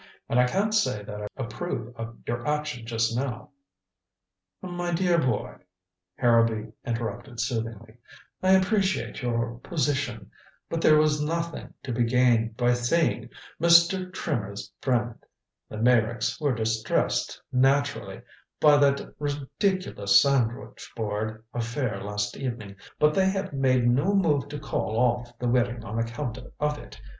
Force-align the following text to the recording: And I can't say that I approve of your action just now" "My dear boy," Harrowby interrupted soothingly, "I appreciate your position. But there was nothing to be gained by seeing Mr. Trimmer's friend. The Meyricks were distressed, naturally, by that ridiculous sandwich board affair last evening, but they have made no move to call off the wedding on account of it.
And 0.27 0.39
I 0.39 0.47
can't 0.47 0.73
say 0.73 1.03
that 1.03 1.21
I 1.21 1.27
approve 1.37 1.95
of 1.95 2.17
your 2.25 2.47
action 2.47 2.87
just 2.87 3.15
now" 3.15 3.51
"My 4.79 4.91
dear 4.91 5.19
boy," 5.19 5.57
Harrowby 6.15 6.73
interrupted 6.83 7.39
soothingly, 7.39 7.97
"I 8.41 8.53
appreciate 8.53 9.21
your 9.21 9.59
position. 9.61 10.31
But 10.71 10.81
there 10.81 10.97
was 10.97 11.21
nothing 11.21 11.75
to 11.83 11.91
be 11.93 12.03
gained 12.03 12.57
by 12.57 12.73
seeing 12.73 13.29
Mr. 13.61 14.11
Trimmer's 14.11 14.71
friend. 14.81 15.23
The 15.69 15.77
Meyricks 15.77 16.41
were 16.41 16.55
distressed, 16.55 17.39
naturally, 17.51 18.21
by 18.59 18.77
that 18.77 19.13
ridiculous 19.19 20.19
sandwich 20.19 20.91
board 20.95 21.43
affair 21.53 22.01
last 22.03 22.35
evening, 22.35 22.75
but 22.97 23.13
they 23.13 23.29
have 23.29 23.53
made 23.53 23.87
no 23.87 24.15
move 24.15 24.47
to 24.49 24.57
call 24.57 24.97
off 24.97 25.37
the 25.37 25.47
wedding 25.47 25.83
on 25.85 25.99
account 25.99 26.39
of 26.59 26.79
it. 26.79 26.99